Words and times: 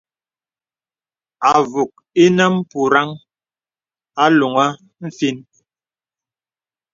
Àvùk 1.53 1.91
ìnə 2.23 2.45
mpùraŋ 2.55 3.07
a 4.21 4.23
loŋə 4.37 4.65
nfīn. 5.05 5.37